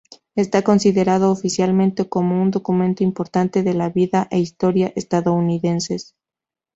[0.35, 6.15] Está considerado oficialmente como un documento importante de la vida e historia estadounidenses.